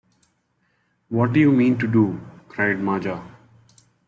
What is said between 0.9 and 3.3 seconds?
“What do you mean to do?” cried Maja.